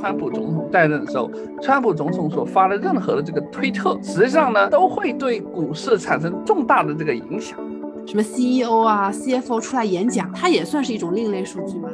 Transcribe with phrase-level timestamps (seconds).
[0.00, 7.58] 川普总统在任的时候，川普总统所发的任何的这个推特，实际上呢，都会对股市产生重大的这个影响。
[8.06, 11.90] 什么 CEO 啊、CFO 出来演讲，它也算是一种另类数据吗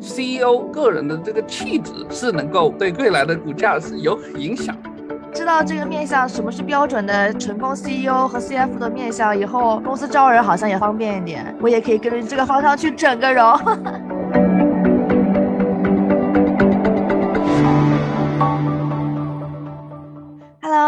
[0.00, 4.74] ？CEO 个人的这个气质是能够对未来的股价是有影响。
[5.32, 13.44] 知道这个面向什么是标准的成功 CEO 和 CFO 的面向以后，公司招人好像也方便一点，我也可以跟着这个方向去整个容。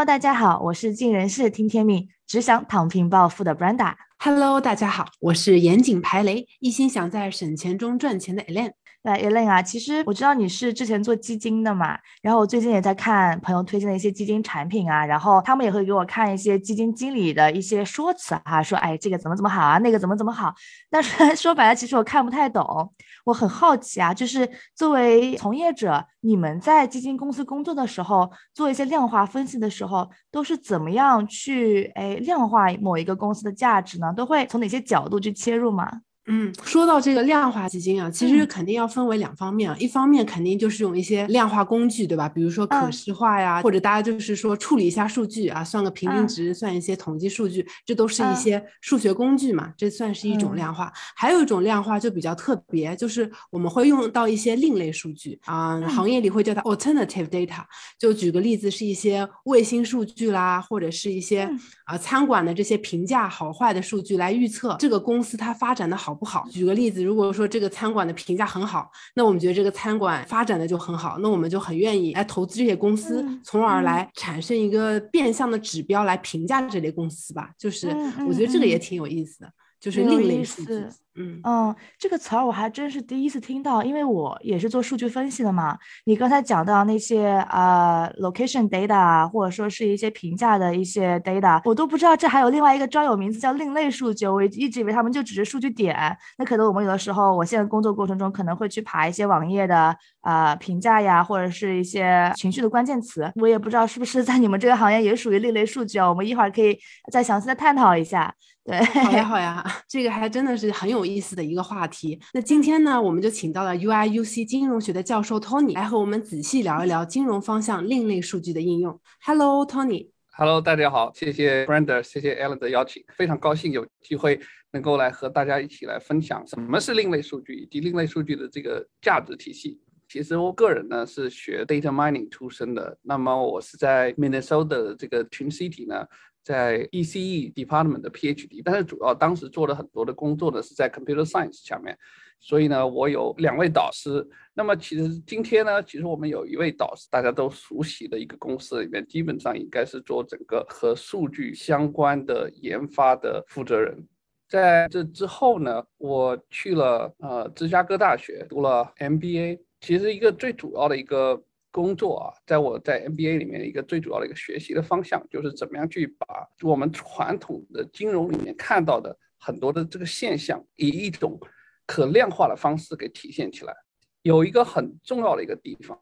[0.05, 3.95] 大家好，我是尽人事听天命，只想躺平暴富的 Brenda。
[4.19, 8.73] Hello，大家好，我是严谨排雷，一心想在省钱中赚钱的 Alan。
[9.03, 20.55] 对，Elaine 啊，其实我知道你是之前做基金的嘛，然后我最近也在看朋友推荐的一些基金产品啊，然后他们也会给我看一些基金经理的一些说辞啊，说哎这个怎么怎么好啊，那个怎么怎么好，
[20.89, 22.93] 但是 说白了，其实我看不太懂。
[23.25, 34.13] 我很好奇啊，就是作为从业者，你们在基金公司工作的时候，做一些量化分析的时候，都是怎么样去哎量化某一个公司的价值呢？
[34.17, 35.89] 都会从哪些角度去切入吗？
[36.27, 39.77] 嗯，说到这个量化基金啊，其实肯定要分为两方面啊。
[39.81, 42.29] 一方面肯定就是用一些量化工具，对吧？
[42.29, 50.93] 比如说可视化呀，或者大家就是说处理一下数据啊，算个平均值，算一些统计数据，这都是一些数学工具嘛，这算是一种量化。
[51.17, 57.65] 还有一种量化就比较特别，就是我们会用到一些另类数据啊，行业里会叫它 alternative data。
[57.99, 61.51] 就举个例子，是一些卫星数据啦，或者是一些
[61.85, 66.12] 啊餐馆的这些评价好坏的数据来预测这个公司它发展的好。
[66.15, 66.47] 不好。
[66.51, 77.51] 举个例子，如果说这个餐馆的评价很好，那我们觉得这个餐馆发展的就很好，那我们就很愿意来投资这些公司，从而来产生一个变相的指标来评价这类公司吧。
[77.59, 77.89] 就是
[78.29, 80.85] 我觉得这个也挺有意思的，就是另类数据。
[81.15, 85.77] 嗯嗯，这个词儿我还真是第一次听到，因为我也是做数据分析的嘛。
[86.07, 94.27] 你刚才讲到那些啊，location data，或者说是一些评价的一些 data，我都不知道这还有另外一个专有名词叫另类数据。
[94.27, 96.17] 我一直以为他们就只是数据点。
[96.39, 103.31] 那可能我们有的时候，我现在工作过程中可能会去爬一些网页的啊评价呀，或者是一些情绪的关键词。
[103.35, 106.09] 我也不知道是不是在你们这个行业也属于另类数据啊？
[106.09, 106.79] 我们一会儿可以
[107.11, 108.35] 再详细的探讨一下。
[108.65, 112.19] 对，好呀好呀， 这个还真的是很有有意思的一个话题。
[112.33, 119.01] 那今天呢，我们就请到了 UIUC 金融学的教授 Tony 来和我们仔细聊一聊金融方向另类数据的应用。
[119.25, 120.11] Hello Tony。
[120.35, 124.41] Hello，大家好，谢谢 Brenda，谢谢 Alan 的邀请，非常高兴有机会
[124.71, 129.81] 能够来和大家一起来分享什么是另类数据以及另类数据的这个价值体系。
[130.09, 136.07] 其实我个人呢是学 data mining 出身的，那么我是在 Minnesota 的这个 Twin City 呢。
[136.43, 141.97] 在 ECE department 的 PhD，但是主要当时做了很多的工作呢，是在 computer science 下面，
[142.41, 144.29] 所以呢，我有两位导师。
[144.53, 154.07] 那么其实今天呢，其实我们有一位导师，大家都熟悉的一个公司里面，基本上应该是做整个和数据相关的研发的负责人。
[154.49, 161.43] 在这之后呢，我去了呃芝加哥大学读了 MBA，其实一个最主要的一个。
[161.73, 171.41] 工作啊，在我在 MBA 里面一个最主要的一个学习的方向，就是怎么样去把我们传统的金融里面看到的很多的这个现象，以一种
[171.87, 173.75] 可量化的方式给体现起来。
[174.21, 175.99] 有一个很重要的一个地方，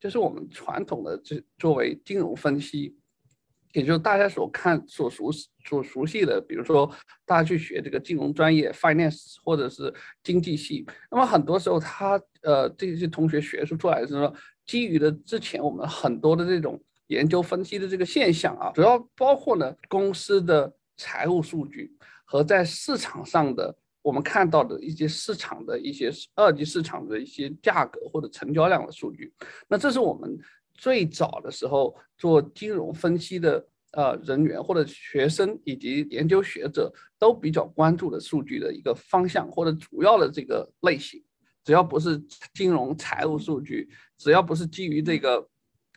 [0.00, 2.96] 就是我们传统的这作为金融分析，
[3.74, 5.30] 也就是大家所看所熟
[5.62, 6.90] 所熟悉的，比如说
[7.26, 9.92] 大家去学这个金融专业 finance 或者是
[10.22, 14.34] 经济系，那么很多时候他呃这些同学学出出来是说。
[14.66, 29.32] 基于的之前我们很多的这种研究分析的这个现象啊，主要包括呢公司的财务数据和在市场上的我们看到的一些市场的一些二级市场的一些价格或者成交量的数据。
[29.68, 30.36] 那这是我们
[30.74, 41.22] 最早的时候做金融分析的呃人员或者学生以及研究学者都比较关注的数据的一个方向或者主要的这个类型。
[41.66, 42.16] 只要不是
[42.54, 45.44] 金融财务数据，只要不是基于这个，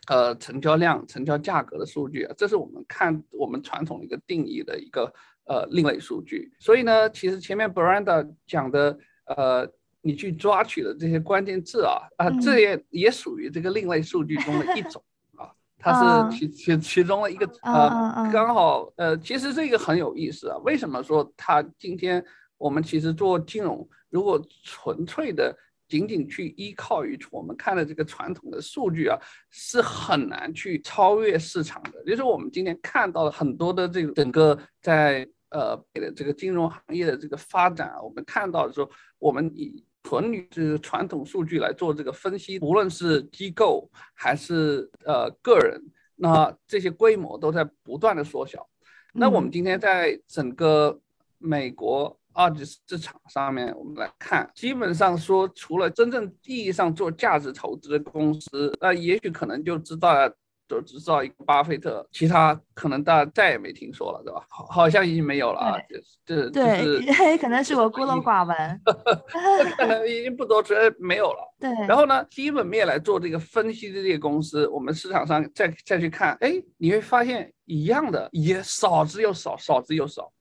[0.08, 5.04] 呃，成交量、成交价格的数据啊，这是我们看我们传统的一个定义的一个
[5.44, 6.52] 呃另类数据。
[6.58, 9.70] 所以呢，其实前面 Brenda 讲的，呃，
[10.00, 15.00] 你去抓取的这些关键字啊，啊，这也也属于这个另类数据中的一种
[15.38, 15.92] 啊，它
[16.32, 20.56] 是其其其中的一个呃，刚好呃，其实这个很有意思啊。
[20.64, 22.24] 为什么说它今天
[22.60, 23.88] 我们其实做金融？
[24.10, 25.56] 如果纯粹的
[25.88, 29.18] 仅仅去依靠于我们看的这个传统的数据啊，
[29.50, 32.04] 是很难去超越市场的。
[32.04, 45.80] 就是我们今天看到了很多的这个整个在呃的这个金融行业的这个发展，我们看到的时候，我们以纯于这个传统数据来做这个分析，无论是机构还是呃个人，
[46.16, 48.68] 那这些规模都在不断的缩小。
[49.14, 51.00] 那我们今天在整个
[51.38, 60.34] 美国二级市场上面，我们来看，基本上说，除了真正意义上做价值投资的公司，那也许可能就知道了。
[60.70, 64.40] 就知道一个巴菲特，其他可能大家再也没听说了，对吧？
[64.48, 65.76] 好，好像已经没有了啊。
[66.24, 67.02] 这这对，
[67.38, 68.80] 可能是我孤陋寡闻，
[69.76, 71.38] 可能已经不多说没有了。
[71.58, 71.68] 对。
[71.88, 80.32] 然后呢，基本面来做这个分析的这些公司，我们市场上再再去看，哎，你会发现一样的，也少之又少，少之又少。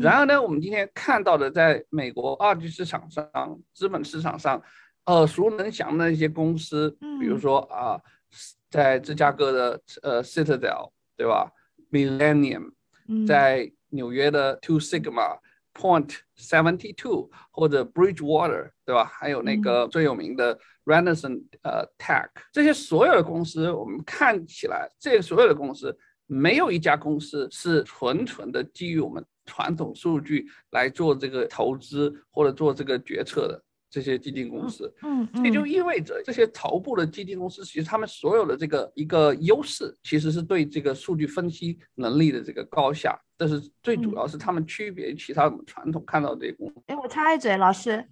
[0.00, 3.26] 然而呢，我们今天看到的，在美国二级市场上、
[3.74, 4.62] 资本市场上
[5.06, 8.00] 耳熟能详的一些公司，比如说啊。
[8.70, 11.50] 在芝加哥的呃 Citadel 对吧
[11.90, 12.70] ？Millennium，
[13.26, 15.40] 在纽约的 Two Sigma
[15.74, 19.04] Point Seventy Two 或者 Bridgewater 对吧？
[19.04, 33.60] 还有那个最有名的 Renaissance 呃 Tech，这些所有的公司，我们看起来，这所有的公司没有一家公司是纯纯的基于我们传统数据来做这个投资或者做这个决策的。
[33.92, 43.20] 这些基金公司，嗯，也就意味着这些头部的基金公司，其实他们所有的这个一个优势，其实是对这个数据分析能力的这个高下。
[43.36, 46.74] 但是最主要是他们区别于其他我们传统看到的这些公司。
[46.86, 48.06] 哎，我插一嘴，老师，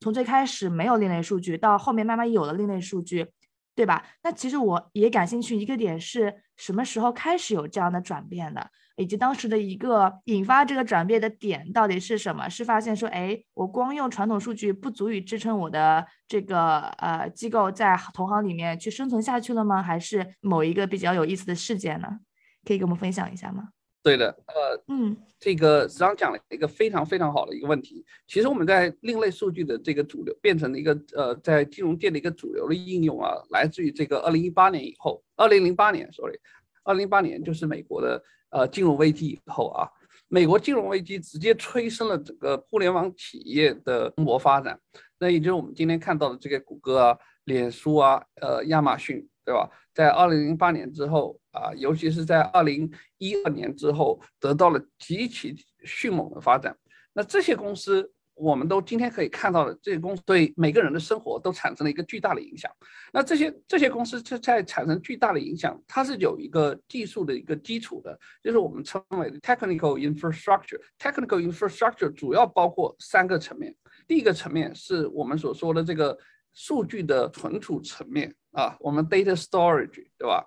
[0.00, 3.26] 从最开始没有另类数据，到后面慢慢有了另类数据，
[3.74, 4.04] 对吧？
[4.22, 8.70] 那其实我也感兴趣，一个点是什么时候开始有这样的转变的？
[8.96, 12.46] 以及当时的一个引发这个转变的点到底是什么？
[12.48, 19.82] 是发现说，哎，我光用传统数据不足以支撑我的这个呃机构在同行里面去生存下去了吗？
[19.82, 22.18] 还是某一个比较有意思的事件呢？
[22.64, 23.70] 可以给我们分享一下吗？
[24.02, 28.04] 对的，呃，嗯，这个实际上讲了一个非常非常好的一个问题。
[28.26, 36.38] 其实我们在另类数据的这个主流变成了一个呃，在金融界的一个主流的应用啊，来自于这个二零一八年以后，二零零八年，sorry，
[36.84, 38.22] 二零零八年就是美国的。
[38.54, 39.88] 呃，金融危机以后啊，
[40.28, 44.78] 美国金融危机直接催生了整个互联网企业的蓬勃发展。
[45.18, 49.70] 那也就是我们今天看到的这个谷歌啊、脸书啊、呃亚马逊，对吧？
[49.94, 55.54] 在二零零八年之后啊，尤其是在二零一二年之后，得到了极其
[55.84, 56.76] 迅猛的发展。
[57.12, 58.12] 那这些公司。
[58.34, 62.72] 我们都今天可以看到的这些公司对每个人的生活都产生了一个巨大的影响。
[63.12, 70.80] 那这些这些公司在在产生巨大的影响，它是有一个技术的一个基础的，就是我们称为 technical infrastructure。
[70.98, 73.72] technical infrastructure 主要包括三个层面。
[74.08, 76.18] 第一个层面是我们所说的这个
[76.54, 80.42] 数据的存储层面啊，我们 data storage，对吧？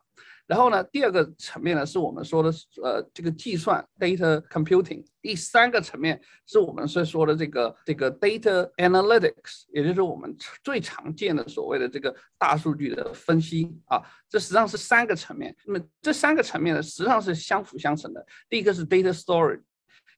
[0.48, 2.52] 然后呢，第二个层面呢，是我们说的
[2.84, 5.04] 呃这个计算 data computing。
[5.20, 14.00] 第三个层面是我们所说的这个这个 data analytics，也就是我们最常见的所谓的这个大数据的分析啊。
[14.30, 15.56] 这实际上是三个层面。
[15.66, 18.24] 那么这三个层面呢，实际上是相辅相成的。
[18.48, 19.64] 第一个是 data storage，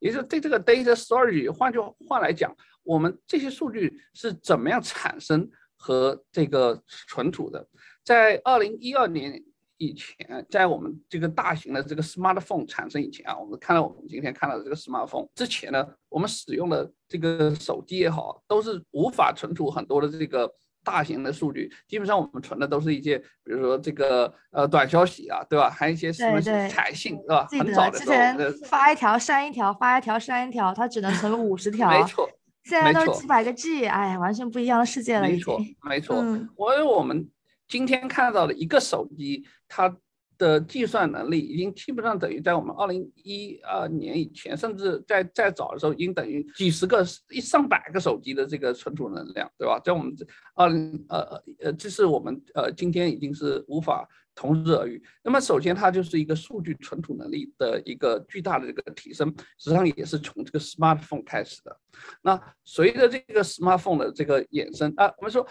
[0.01, 2.53] 也就是对这个 data storage，换句话来讲，
[2.83, 7.65] 我们这些数据是怎么样产生和这个存储的？
[8.03, 9.41] 在二零一二年。
[9.77, 20.51] 以前在我们这个大型的这个 smartphone 产生以前啊，我们看到我们今天看到的这个 smartphone 之前呢，我们使用的这个手机也好，都是无法存储很多的这个
[20.83, 21.71] 大型的数据。
[21.87, 25.69] 基本上我们存的都是一些，比如说这个呃短消息啊，对吧？
[25.69, 27.47] 还有一些什么彩信，是吧？
[27.51, 31.89] 很早的时候，发一条删一条，发一条删一条，它只能存五十 条。
[31.89, 32.27] 没错，
[32.63, 35.27] 现在都几百个 G，哎，完全不一样的世界了。
[35.27, 36.15] 没错，没错。
[36.55, 37.29] 我我们。
[37.67, 39.95] 今天看到的一个手机，它
[40.37, 49.79] 的计算能力已经基本上等于在我们二零一二年以前，甚至在再早的时候，已经等于几十个、一上百个手机的这个存储能量，对吧？
[49.83, 55.03] 在我们这二零呃呃，这是我们呃今天已经是无法同日而语。
[55.23, 61.75] 那么首先，它就是一个数据存储能力的一个巨大的这个提升，实际上也是从这个 smartphone 开始的。
[62.21, 65.45] 那随着这个 smartphone 的这个衍生啊，我们说。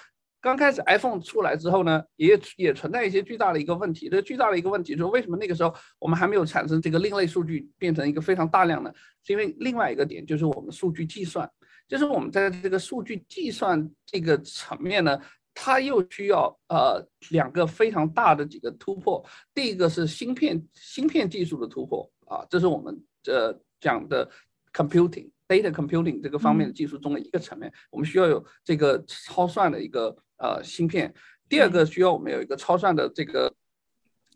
[0.46, 4.08] 刚开始 iPhone 出来之后呢，也也存在一些巨大的一个问题。
[4.08, 8.94] 这巨大的一个问题就是为什么那个时候我们还没有产生这个另类数据变成一个非常大量的？
[9.24, 11.50] 是因为另外一个点就是我们数据计算，
[11.88, 15.20] 就是我们在这个数据计算这个层面呢，
[15.52, 19.24] 它又需要呃两个非常大的几个突破。
[19.52, 24.30] 第一个是芯片芯片技术的突破啊，这是我们呃讲的
[24.72, 30.16] computing data computing 这个方面的技术中的一个层面，我们需要有这个超算的一个。
[30.38, 31.14] 呃，芯片。
[31.48, 33.50] 第二个需要我们有一个超算的这个，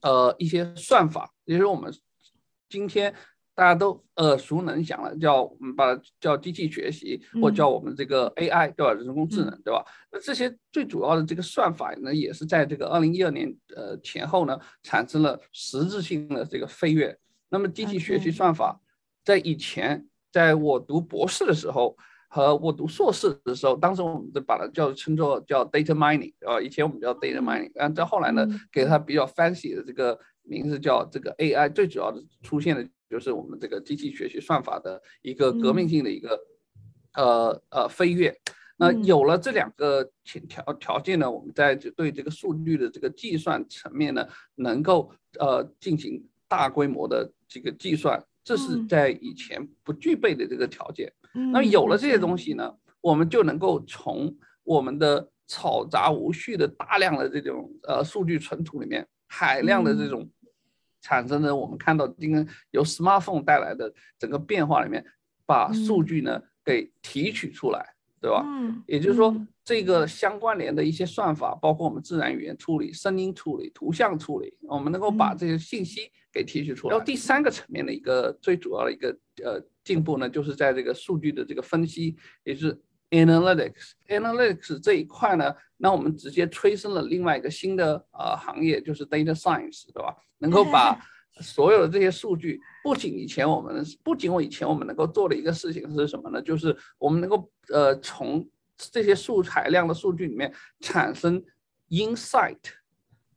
[0.01, 1.93] 呃，一些算法，也就是我们
[2.71, 3.15] 今天。
[3.53, 8.95] 大家都耳熟能详了，叫我们把它叫机器学习，或叫我们这个 AI，对吧？
[8.95, 9.85] 人工智能，对吧？
[10.11, 17.15] 那这些最主要的这个算法呢，也是在这个二零一二年呃前后呢，产生了实质性的这个飞跃。
[17.51, 18.81] 那么机器学习算法
[19.23, 21.97] 在以前，在我读博士的时候
[22.29, 32.89] 和我读硕士的时候，当时我们都把它叫称作叫 data mining，啊，以前我们叫 data mining，然后在后来呢，给它比较 fancy 的这个名字叫这个 AI，最主要的出现的。
[33.11, 36.41] 就是我们这个机器学习算法的一个革命性的一个
[37.15, 38.33] 呃呃飞跃。
[38.77, 40.09] 那有了这两个
[40.49, 45.11] 条条件呢，我们在对这个数据的这个计算层面呢，能够
[45.41, 51.13] 呃进行大规模的这个计算，这是在以前不具备的这个条件。
[51.33, 60.29] 那么有了这些东西呢，我们就能够从我们的嘈杂无序的大量的这种呃数据存储里面，海量的这种。
[61.03, 65.03] 产生的我们看到今天由 smartphone 带来的整个变化里面，
[65.47, 68.45] 把数据呢给提取出来，对吧？
[68.47, 69.35] 嗯，也就是说，
[69.65, 76.93] 这个相关联的一些算法，包括我们自然语言处理、声音处理、图像处理，我们能够把这些信息给提取出来。
[76.93, 79.09] 然后第三个层面的一个最主要的一个
[79.43, 82.79] 呃进步呢，就是在这个数据的这个分析，也是
[83.11, 83.93] analytics。
[84.09, 90.15] analytics 这一块呢，那我们直接催生了另外一个新的呃行业，就是 data science，对吧？
[90.39, 90.99] 能够 把
[91.41, 96.43] 所有的这些数据，不仅以前我们，不仅我以前我们能够做的一个事情是什么呢？
[96.43, 98.47] 就是我们能够呃从
[98.77, 101.43] 这些数材量的数据里面产生
[101.91, 102.59] insight，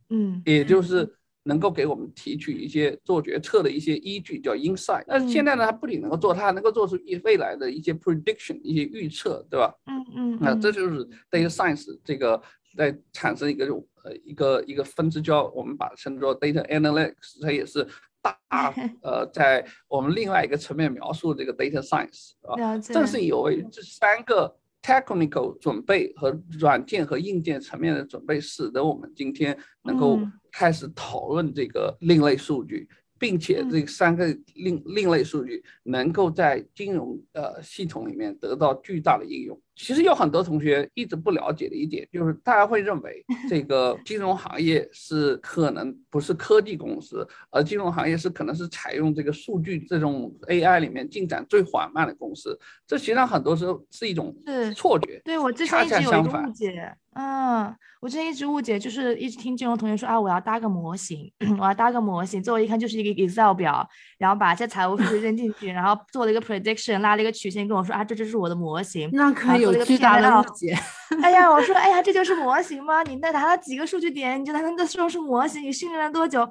[0.10, 5.04] 嗯，也就是能够给我们提取一些做决策的一些依据，叫 insight。
[5.08, 9.74] 但是现在呢，它不仅能够做，它还能够做出一未来的一些 prediction，一些预测，对吧？
[9.86, 12.42] 嗯嗯，那这就是 data science 这个。
[12.76, 13.68] 在产生一个
[14.04, 17.88] 呃一个一个分支，叫我们把它称作 data analytics，它也是
[18.22, 18.38] 大
[19.02, 22.56] 呃在我们另外一个层面描述这个 data science 啊，
[22.94, 30.20] 正是由于这三个 technical 准备和软件和硬件层面的准备，使得我们今天能够
[30.52, 32.88] 开始讨论这个另类数据。
[33.20, 39.60] 并且这三个另另类数据能够在金融呃系统里面得到巨大的应用。
[39.76, 52.58] 其实有很多同学一直不了解的一点，就是大家会认为 这个金融行业是可能不是科技公司，而金融行业是可能是采用这个数据这种 AI 里面进展最缓慢的公司。
[52.86, 54.36] 这实际上很多时候是一种
[54.76, 55.20] 错觉。
[55.26, 56.96] 对我之前一直有一个误解。
[57.16, 69.10] 嗯，我之前一直误解，就是一直听金融同学说啊，我要搭个模型， 我要搭个模型，最后一看就是一个 Excel 表，然后把一些财务数据扔进去，然后做了一个 prediction，拉了一个曲线，跟我说啊，这就是我的模型。
[69.14, 70.78] 那可以有巨大的误解。
[71.22, 73.04] 哎呀，我说，哎呀，这就是模型吗？
[73.04, 75.62] 你那拿了几个数据点，你就能那说是模型？
[75.62, 76.48] 你训练了多久？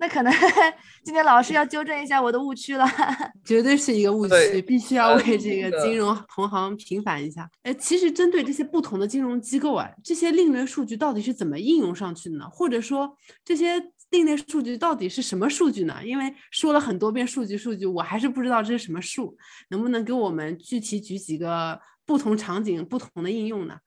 [0.00, 0.32] 那可能
[1.02, 2.86] 今天老师要纠正一下我的误区了，
[3.44, 7.50] 绝对是一个误区，必须要为这个金融同行平反一下。
[7.64, 12.48] 哎，其实针对这些不同的金融机构啊，这些另类数据到底是怎么应用上去的呢？
[12.48, 13.12] 或者说
[13.44, 13.74] 这些
[14.10, 15.96] 另类数据到底是什么数据呢？
[16.04, 19.36] 因为说了很多遍数据数据，我还是不知道这是什么数，
[19.70, 23.78] 能不能给我们具体举几个不同场景不同的应用呢？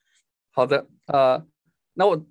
[0.52, 1.46] 好的，呃，
[1.94, 2.26] 那我。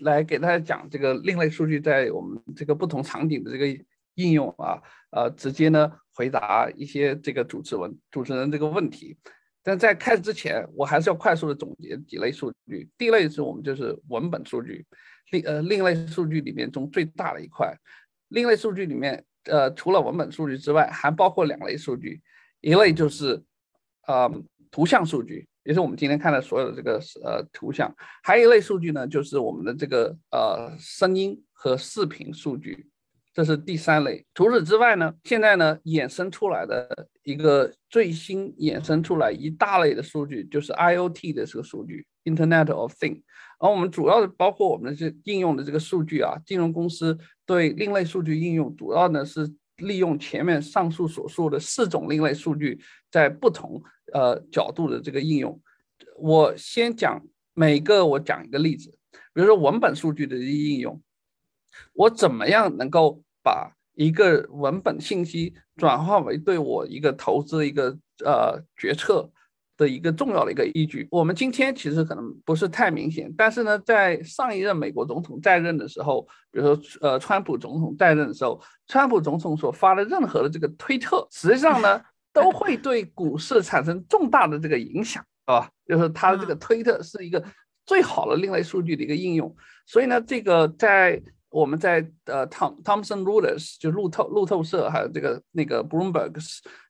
[0.00, 4.80] 来给大家讲这个另类数据在我们这个不同场景的这个应用啊，
[5.10, 9.16] 呃，直接呢回答一些这个主持人主持人这个问题。
[9.62, 12.88] 但在开始之前，我还是要快速的总结几类数据。
[12.96, 14.86] 第一类是我们就是文本数据，
[15.30, 17.76] 另呃另类数据里面中最大的一块。
[18.28, 22.20] 另类数据里面，呃，除了文本数据之外，还包括两类数据，
[22.60, 23.42] 一类就是
[24.06, 24.30] 呃
[24.70, 25.46] 图像数据。
[25.68, 32.88] 也是我们今天看的所有的这个呃图像，还有一类数据呢，就是我们的这个呃声音和视频数据，
[33.34, 34.24] 这是第三类。
[34.34, 36.88] 除此之外呢，现在呢衍生出来的
[37.22, 43.20] 一个最新衍生出来一大类的数据，就是 IOT 的这个数据，Internet of Thing。
[43.58, 49.46] 而我们主要的包括我们这应用的这个数据啊，金融公司对另类数据应用，主要呢是
[49.76, 53.82] 利用前面上述所述的四种另类数据，在不同。
[54.12, 55.60] 呃，角度的这个应用，
[56.16, 57.22] 我先讲
[57.52, 58.90] 每个，我讲一个例子。
[59.34, 61.00] 比如说文本数据的应用，
[61.92, 69.30] 我怎么样能够把一个文本信息转化为对我一个投资一个呃决策
[69.76, 71.06] 的一个重要的一个依据？
[71.10, 82.00] 我们今天其实可能不是太明显，但是呢，在上一任美国总统在任的时候，比如说呃，川普总统在任的时候，川普总统所发的任何的这个推特，实际上呢。
[82.34, 85.68] 都会对股市产生重大的这个影响，啊？
[85.86, 87.42] 就是它这个推特是一个
[87.86, 89.54] 最好的另类数据的一个应用。
[89.86, 96.32] 所以呢，这个在我们在呃汤 Thomson Reuters 就路透路透社，还有这个那个 Bloomberg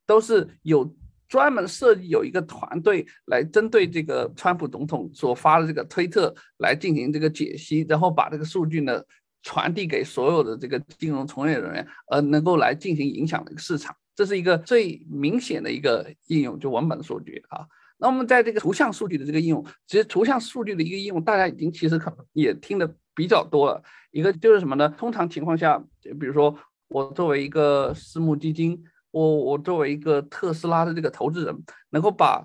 [0.05, 0.93] 都是有
[1.29, 9.01] 专门设计有一个团队来针对这个川普总统所发的这个推特来进行这个解析，然后把这个数据呢
[9.43, 13.95] 传递给所有的这个金融从业人员，呃，能够来进行影响这个市场。
[14.19, 17.65] 这是一个最明显的一个应用，就文本数据啊。
[17.99, 23.81] 那我们在这个图像数据的这个应用，其实图像数据的一个应用，大家已经其实可也听得比较多了。
[24.11, 24.89] 一个就是什么呢？
[24.99, 25.79] 通常情况下，
[26.19, 26.53] 比如说
[26.89, 28.83] 我作为一个私募基金，
[29.13, 31.57] 我我作为一个特斯拉的这个投资人，
[31.91, 32.45] 能够把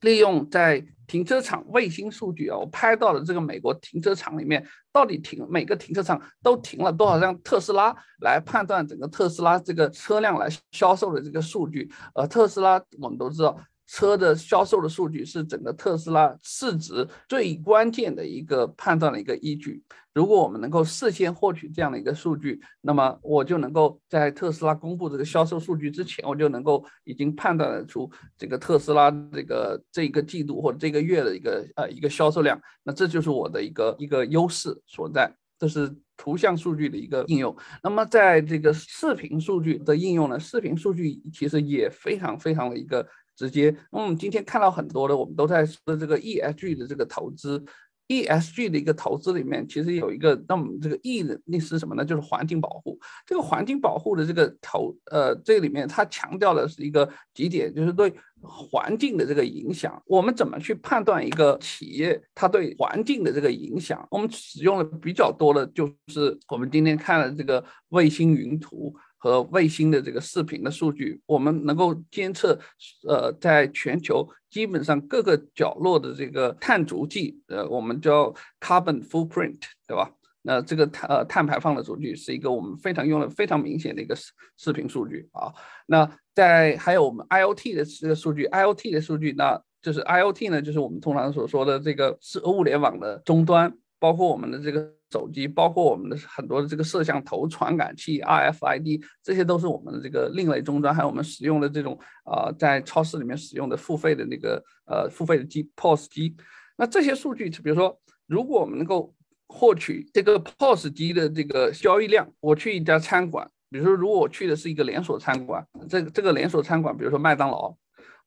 [0.00, 11.90] 利用在停车场卫星数据啊，我拍到了这个美国停车场里面到底停每个停车场都停了多少辆特斯拉，来判断整个特斯拉这个车辆来销售的这个数据。
[12.14, 13.56] 呃，特斯拉我们都知道。
[13.90, 19.82] 车的销售的数据是整个特斯拉市值最关键的一个判断的一个依据。
[20.14, 32.60] 如果我们能够事先获取这样的一个数据，那么我就能够在特斯拉公布这个销售数据之前，我就能够已经判断得出这个特斯拉这个这个季度或者这个月的一个呃一个销售量。
[32.84, 35.34] 那这就是我的一个一个优势所在。
[35.58, 37.54] 这是图像数据的一个应用。
[37.82, 40.38] 那么在这个视频数据的应用呢？
[40.38, 43.04] 视频数据其实也非常非常的一个。
[43.40, 47.64] 直接，那我们今天看到很多的，我们都在说的这个 ESG 的这个投资
[48.08, 52.04] ，ESG 的一个投资里面，其实有一个，那我们这个 E 的那是什么呢？
[52.04, 53.00] 就是环境保护。
[53.26, 60.02] 这个环境保护的这个投，呃，这里面它强调的是一个几点，就是对环境的这个影响。
[60.04, 64.06] 我们怎么去判断一个企业它对环境的这个影响？
[64.10, 68.94] 我们使用的比较多的就是我们今天看的这个卫星云图。
[69.22, 72.58] 和卫星的这个视频的数据，我们能够监测，
[73.06, 80.10] 呃，在全球基本上各个角落的这个碳足迹，呃，我们叫 carbon footprint，对吧？
[80.40, 85.52] 那这个碳呃碳排放的数据是一个我们非常用的非常明显的一个视视频数据啊。
[85.84, 94.98] 那在还有我们 IOT 的这个数据，IOT 的数据，那就是 IOT 呢，就是我们通常所说的这个是物联网的终端，包括我们的这个。
[95.10, 106.36] 手机包括我们的很多的这个摄像头、传感器、RFID，这些都是我们的这个另类终端，还有我们使用的这种啊，在超市里面使用的付费的那个呃付费的机 POS 机。
[106.76, 109.14] 那这些数据，比如说，如果我们能够
[109.48, 117.74] 获取这个 POS 机的这个交易量，我去一家餐馆，比如说，如果我去的是一个连锁餐馆，这这个连锁餐馆，比如说麦当劳。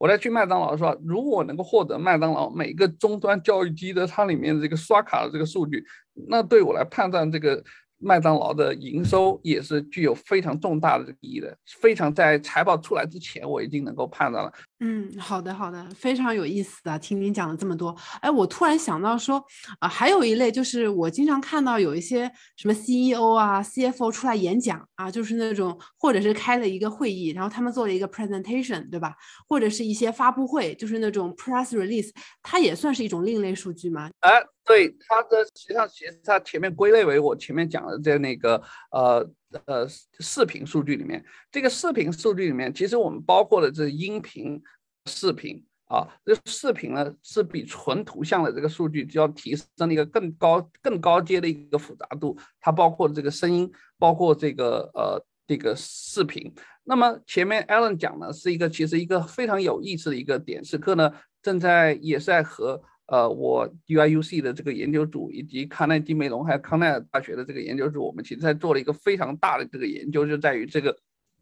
[0.03, 5.81] 我在去麦当劳的时候，如果能够获得麦当劳每个终端教育机的它里面的这个刷卡的这个数据，
[6.27, 7.63] 那对我来判断这个。
[8.05, 14.51] 麦当劳的营收也是具有非常重大的意义的，非常在财报出来之前，我已经能够判断了。
[14.85, 16.97] 嗯，好的，好的，非常有意思啊！
[16.97, 19.41] 听您讲了这么多，哎，我突然想到说，
[19.79, 29.15] 啊，还有一类就是我经常看到有一些什么 CEO 啊、CFO 出来演讲啊，就是那种或者是开了一个会议，然后他们做了一个 presentation，对吧？
[29.47, 32.09] 或者是一些发布会，就是那种 press release，
[32.41, 34.09] 它也算是一种另类数据吗？
[34.19, 34.31] 哎，
[34.65, 39.25] 对，它的实际上其实它前面归类为我前面讲的在那个呃
[39.65, 39.87] 呃
[40.19, 44.61] 视频数据里面，这个视频数据里面，其实我们包括了这音频、
[45.05, 56.53] 视频啊，这视频呢是比纯图像的这个数据就要提升了一个更高更高阶的一个复杂度，它包括这个声音，包括这个呃这个视频。
[56.83, 61.11] 那么前面 Alan 讲的是一个其实一个非常有意思的一个点，此刻呢
[61.41, 62.81] 正在也是在和。
[63.07, 70.97] 呃，我 UIUC 的这个研究组以及康奈基梅隆还有康奈尔大学的这个研究组，我们其实在做了一个非常大的这个研究，就在于这个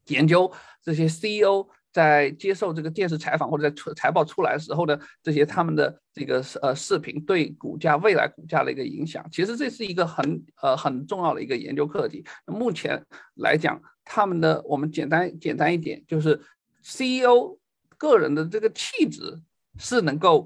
[0.08, 0.52] 研究
[0.84, 9.24] 这些 CEO 在接受这个电视采访或者在出财报出来时候的这些他们的这个呃视频对股价未来股价的一个影响。
[9.32, 12.26] 其实这是一个很呃很重要的一个研究课题。
[12.48, 13.00] 目前
[13.36, 16.42] 来讲，他们的我们简单简单一点，就是
[16.82, 17.60] CEO
[17.98, 19.40] 个人的这个气质
[19.78, 20.44] 是能够。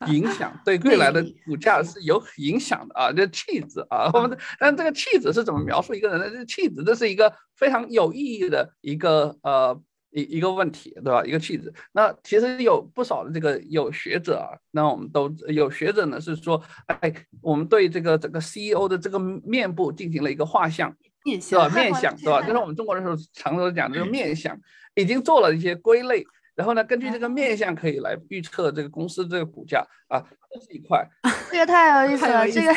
[0.06, 6.30] 影响对未来的股价是有影响的啊，这气质啊，我们但这个气质是怎么描述一个人的？
[6.30, 9.76] 这气质，这是一个非常有意义的一个呃
[10.12, 11.24] 一一个问题，对吧？
[11.24, 11.72] 一个气质。
[11.90, 20.94] 那其实有不少的这个有学者啊，那我们都有学者呢，是说，哎，我们对这个整个 CEO 的这个面部进行了一个画像，
[21.40, 21.68] 是吧？
[21.70, 22.40] 面相， 对吧？
[22.42, 24.56] 就是我们中国人时候常说讲这个面相，
[24.94, 26.24] 已经做了一些归类。
[26.58, 30.18] 然后呢，根据这个面相可以来预测这个公司这个股价啊，
[30.52, 31.08] 这是一块。
[31.52, 32.74] 这个太有意思了，这个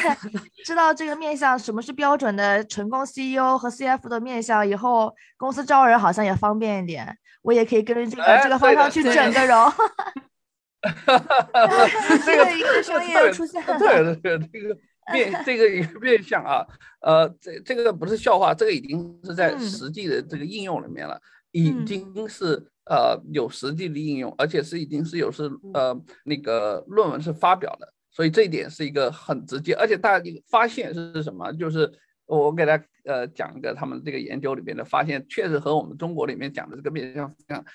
[0.64, 9.58] 知道这个面相什么是标准的成功 CEO 和 CF 的面相以后，公司招人好像也方便一点，我也可以跟着这个这个方向去整个容。
[9.58, 12.18] 哈哈哈哈哈！
[12.24, 13.80] 这个一个商业又出现了。
[13.80, 14.78] 对对对，这个
[15.12, 16.64] 面这个一个面相啊，
[17.02, 21.20] 呃，这这个不是笑话，这个已经是在实际的这个应用里面了，
[21.52, 31.52] 已经是呃有实际的应用，而且是已经是有是呃那个论文是发表的，所以这一点是一个很直接，而且大家发现是什么？
[31.54, 31.92] 就是
[32.26, 37.66] 我给大家呃讲一个他们这个研究里面的发现，确实和我们中国里面讲的这个面向非常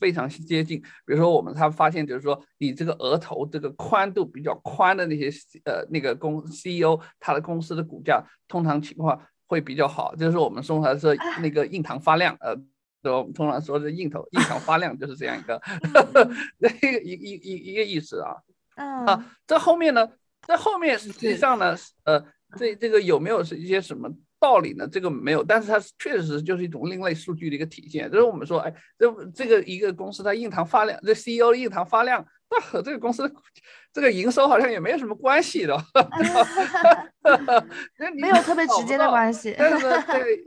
[0.00, 0.80] 非常接近。
[0.80, 5.28] 比如说我们他发现就是说，你这个额头这个宽度比较宽的那些
[5.64, 12.56] 呃那个公 CEO，他的公司的股价通常情况会比较好，就是我们说它是那个印堂发亮，呃，
[13.10, 15.60] 我们通常说是硬头印堂发亮，就是这样一个
[16.58, 18.34] 那个一一一一个意思啊。
[18.76, 20.08] 啊，这后面呢，
[20.46, 22.24] 在后面实际上呢，呃。
[22.56, 24.86] 这这个有没有是一些什么道理呢？
[24.86, 28.08] 这个没有，但是它确实就是一种另类数据的一个体现。
[28.08, 33.30] 就是我们说，哎，这这个一个公司它印堂发亮，这 CEO 印堂发亮，那和这个公司
[33.92, 35.76] 这个营收好像也没有什么关系的，
[38.14, 39.52] 没有特别直接的关系。
[39.58, 40.44] 但是对，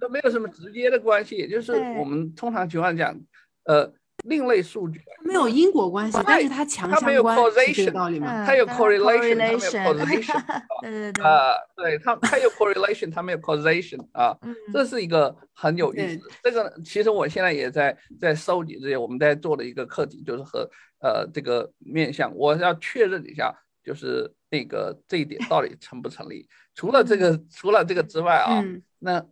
[0.00, 3.18] 都没有什么直接的关系，也就是我们通常情况讲，
[3.64, 3.92] 呃。
[4.24, 8.26] 另类数据没有因果关系，但是它强相关，是这个道理吗？
[8.44, 10.44] 它有 correlation，它没有 causation。
[10.82, 11.24] 对对对。
[11.24, 14.36] 啊，对它它有 correlation，它没有 causation 啊，
[14.72, 16.20] 这是一个很有意思。
[16.42, 20.68] 这个其实我现在也在在收集这些，我们在做的一个课题就是和
[21.00, 26.48] 呃这个面向，我要确认一下，就是那个这一点到底成不成立？
[26.74, 28.64] 除了这个除了这个之外啊，
[28.98, 29.24] 那。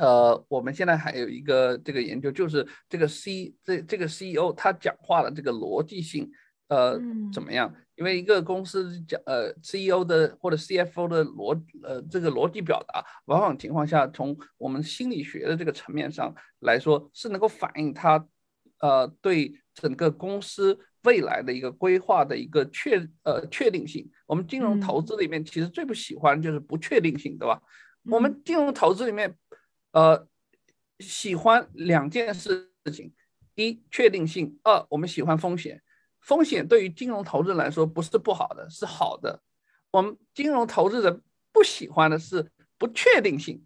[0.00, 6.30] 呃，我们现在还有一个这个研究，就是这个 C 这这个 CEO 他讲话的这个逻辑性，
[6.68, 6.98] 呃，
[7.30, 7.70] 怎么样？
[7.96, 18.26] 因为一个公司讲呃 CEO 的或者 CFO 的逻呃这个逻辑表达，往往情况下从我们心理学的这个层面上来说，是能够反映他
[18.78, 24.10] 呃对整个公司未来的一个规划的一个确呃确定性。
[24.26, 27.60] 我们金融投资里面其实最不喜欢就是不确定性，对吧？
[28.04, 29.36] 我们金融投资里面。
[29.92, 30.26] 呃，
[30.98, 33.12] 喜欢两件事情：
[33.54, 35.82] 一确定性，二我们喜欢风险。
[36.20, 39.40] 风险对于金融投资人来说不是不好的，是好的。
[39.90, 41.22] 我们金融投资人
[41.52, 43.64] 不喜欢的是不确定性。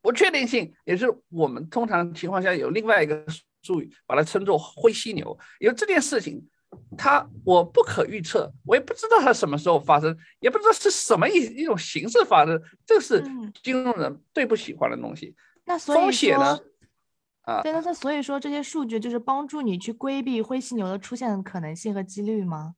[0.00, 3.24] 不确定性也是我们通常情况下有另外一个
[3.62, 5.36] 术语，把它称作灰犀牛。
[5.58, 6.48] 因为这件事情，
[6.96, 13.22] 它我不可预测，我也不知道它什么时候发生，也不知道是什么一一种形式发生，这是
[13.62, 15.34] 金融人最不喜欢的东西。
[15.64, 16.64] 那所以说，
[17.42, 22.74] 啊，对，那那所以说这些数据就是帮助你去规避灰犀牛的出现的可能性和几率吗？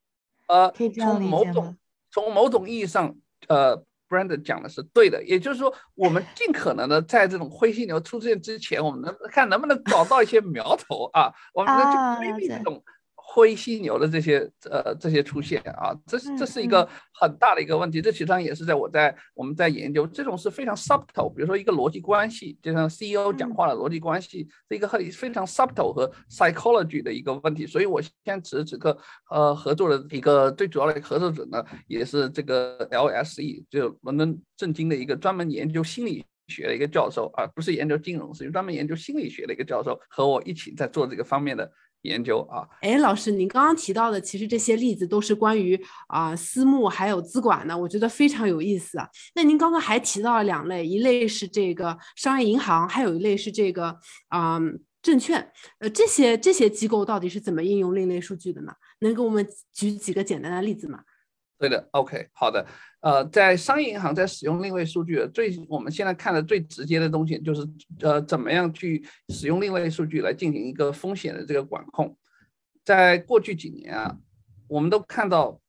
[0.48, 1.76] 呃，可以这样理解吗？
[2.10, 3.14] 从某种意义上，
[3.48, 3.76] 呃
[4.08, 12.82] ，Brand 讲的是对的，也就是说，我们 尽可能的在这种灰犀牛出现之前，我们能看能不能找到一些苗头啊，我们能去规避这种。
[13.30, 14.38] 灰犀牛的这些
[14.70, 18.00] 呃这些出现啊，这是这是一个很大的一个问题。
[18.00, 27.66] 这实际上也是在我在我们在研究这种是非常 subtle，比如说一个逻辑关系，就像 CEO 讲话的逻辑关系，是一个很非常 subtle 和 psychology 的一个问题。
[27.66, 28.96] 所以我现在此时此刻
[29.30, 41.70] 呃合作的一个最主要的合作者呢，也是这个 LSE，就伦敦政经的一个专门研究心理学的一个教授啊，不是研究金融，是专门研究心理学的一个教授，和我一起在做这个方面的。
[42.02, 49.08] 研究啊，哎，老师，您刚刚提到的，其实这些例子都是关于啊私募还有资管的，我觉得非常有意思啊。
[49.34, 54.60] 那您刚刚还提到了两类，一类是这个商业银行，还有一类是这个啊
[55.02, 55.50] 证券。
[55.80, 58.72] 呃，这些这些机构到底是怎么应用另类数据的呢？
[59.00, 61.00] 能给我们举几个简单的例子吗？
[61.58, 62.64] 对的，OK，好的。
[63.00, 67.64] 呃，在商业银行在使用另类数据，最我们现在看的最直接的东西就是，
[68.00, 72.18] 呃，怎么样去使用另类数据来进行一个风险的这个管控。
[72.84, 74.16] 在过去几年啊，
[74.66, 75.60] 我们都看到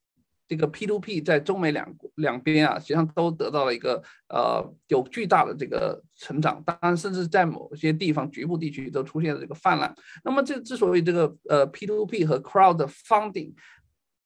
[0.47, 9.93] 这个 P2P 在中美两两边啊，实际上都得到了一个呃有巨大的这个成长，当然甚至在某些地方局部地区都出现了这个泛滥。
[10.23, 13.53] 那么这之所以这个呃 P2P 和 Crowd Funding，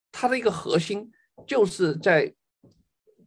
[0.09, 1.11] 它的一个核心
[1.45, 2.33] 就是在。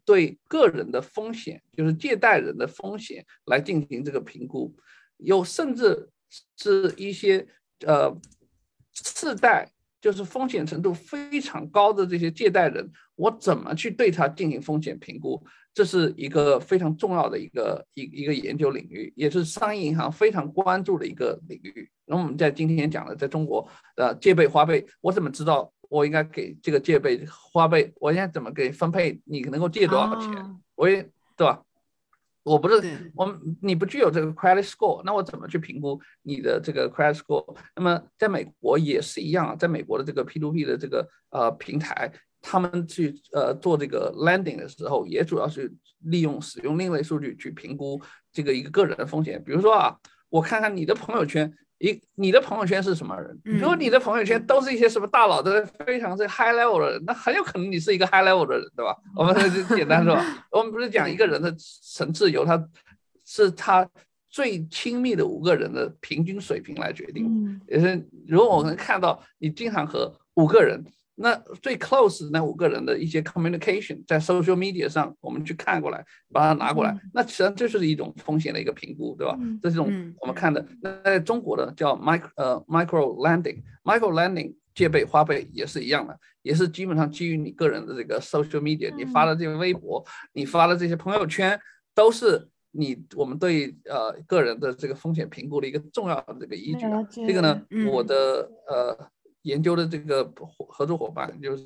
[0.06, 4.74] 对个人的风险，就是借贷人的风险来进行这个评估，
[5.18, 6.08] 有甚至
[6.56, 7.46] 是一些
[7.84, 8.16] 呃
[8.94, 15.44] 次贷，就是风险程度非常高的这些借贷人，我怎么去对他进行风险评估？
[15.74, 21.90] 这是一个非常重要的一个一一个研究领域，也是商业银行非常关注的一个领域。
[22.06, 25.70] 那我们在今天讲的，在中国呃借呗花呗，我怎么知道？
[25.88, 29.20] 我应该给这个借呗花呗，我应该怎么给分配？
[29.24, 30.60] 你能够借多少钱？
[30.74, 31.02] 我也
[31.36, 31.62] 对吧？
[32.42, 37.56] 我不是我，你不具有这个 credit score，那我怎么去评估你的这个 credit score？
[37.74, 48.00] 那么在美国也是一样，在美国的这个 P2P 的这个呃平台，他们去呃做这个 landing 的时候，也主要是利用使用另类数据去评估
[48.32, 49.42] 这个一个个人的风险。
[49.42, 53.40] 比如说啊，我看看你的朋友圈，一你的朋友圈是什么人？
[53.44, 58.96] 如果你的朋友圈都是一些什么大佬的，非常是 high level 的人，那很有可能你是一个 high level 的人，对吧？
[59.14, 59.34] 我们
[59.76, 60.16] 简单说，
[60.50, 62.62] 我们不是讲一个人的层次由他
[63.24, 63.88] 是他。
[64.28, 70.84] 最亲密的五个人的平均水平来决定，也是如果我能看到你经常和五个人，
[71.16, 79.36] 那最 close 那五个人的一些 communication 在 social media 上，我们去看过来，把它拿过来，那实际上这就是一种风险的一个评估，对吧？
[79.62, 80.64] 这是一种我们看的。
[80.80, 91.58] 那在中国的叫 micro 呃 micro landing，micro landing 借备花呗也是一样的，也是基本上基于你个人的这个 social media，你发的这个微博，你发的这些朋友圈
[91.94, 92.48] 都是。
[92.78, 96.84] 你我们对呃个人的这个风险评估的一个重要的这个依据，
[97.26, 98.94] 这个呢，我的呃
[99.46, 100.24] 研究的这个
[100.68, 101.64] 合作伙伴就是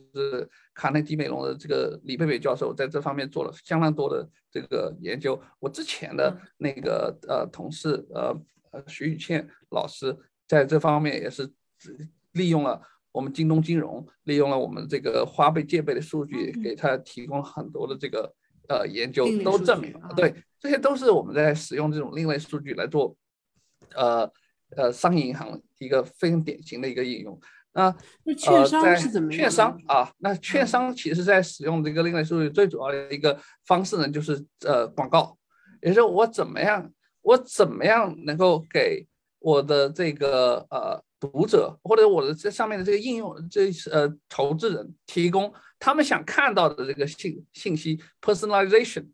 [0.75, 5.41] 卡内基梅隆的这个李贝贝教授，在这方面做了相当多的这个研究。
[5.59, 8.37] 我之前的那个呃同事呃
[8.73, 10.17] 呃徐宇倩老师
[10.47, 11.51] 在这方面也是
[12.33, 12.81] 利用了
[13.13, 18.35] 我们京东金融，利用了我们这个花呗借呗的数据，给他提供很多的这个。
[18.69, 23.17] 呃，研究都证明了，对，这些都是我们在使用这种另类数据来做，
[23.97, 24.31] 呃
[24.77, 27.37] 呃，商业银行一个非常典型的一个应用。
[27.73, 27.95] 那
[28.37, 29.31] 券商是怎么？
[29.31, 35.37] 券商啊，那券商其实在使用这个另类数据最主要的一个方式呢，就是呃广告，
[35.83, 36.91] 也就是我怎么样，
[37.23, 39.07] 我怎么样能够给
[39.39, 45.53] 我的这个呃读者或者我的这上面的这个应用这呃投资人提供。
[45.79, 49.07] 他们想看到的这个信信息 personalization，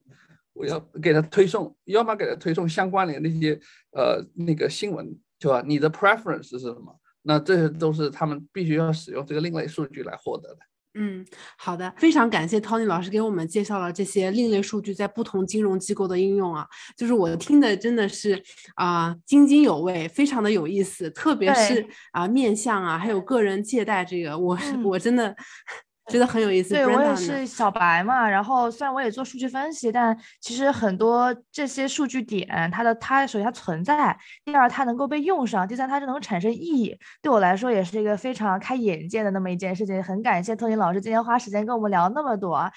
[0.52, 3.56] 我要给他推送，要么给他推送相关联的一些
[3.92, 5.62] 呃那个新闻，对吧？
[5.64, 6.98] 你的 preference 是什么？
[7.26, 10.58] 那这些都是他们必须要使用这个另类数据来获得的。
[10.98, 11.26] 嗯，
[11.58, 18.42] 好的，非常感谢 Tony 老师给我们介绍了这些另类数据在不同金融机构的应用啊，就是我听的真的是
[18.76, 25.36] 啊津津有味，非常的有意思，特别是啊面向啊还有个人借贷这个，我是我真的。
[26.08, 26.74] 觉得很有意思。
[26.74, 36.96] 对我也是小白嘛，然后虽然我也做数据分析，但其实很多这些数据点，它的它首先它存在，第二它能够被用上，第三它就能产生意义。
[37.20, 40.02] 对我来说也是一个非常开眼界的那么一件事情。
[40.02, 42.70] 很感谢特林老师今天花时间跟我们聊那么多。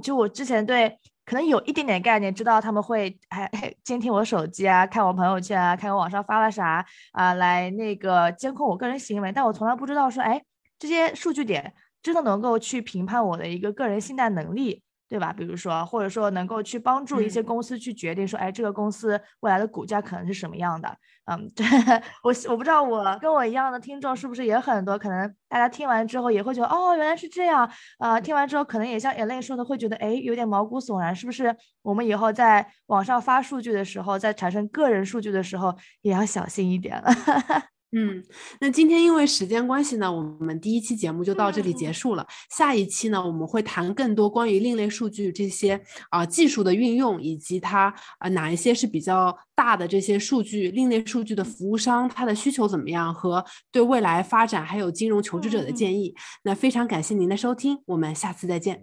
[0.00, 3.50] 就我之前对可能有一点点概念，知道他们会还
[3.82, 10.40] 监听我手机啊，看我朋友圈啊，看我网上发了啥啊，来那个监控我个人行为，但我从来不知道说，哎，
[10.78, 11.74] 这些数据点。
[12.06, 15.32] 真的能够去评判我的一个个人信贷能力，对吧？
[15.32, 20.96] 比如说，或者说能够去帮助一些公司去决定说，哎，这个公司未来的股价可能是什么样的？
[21.24, 21.66] 嗯，对
[22.22, 24.96] 我我不知道我跟我一样的听众是不是也很多？
[24.96, 28.20] 可能大家听完之后也会觉得，哦，原来是这样啊！
[28.20, 31.56] 听完之后可能也像 Elaine 说的，会觉得，哎，有点毛骨悚然，是不是？
[31.82, 37.10] 我们以后在网上发数据的时候，在产生个人数据的时候，也要小心一点了。
[37.98, 38.22] 嗯，
[38.60, 42.26] 那今天因为时间关系呢，我们第一期节目就到这里结束了。
[42.50, 45.80] 下一期呢，我们会谈更多关于另类数据这些
[46.10, 56.14] 啊技术的运用，以及它啊哪一些是比较大的这些数据另类数据的服务商，它的需求怎么样，和对未来发展还有金融求职者的建议。
[56.42, 58.78] 那非常感谢您的收听，我们下次再见。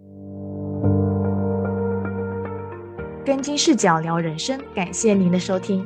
[3.23, 5.85] 跟金视角聊人生，感谢您的收听。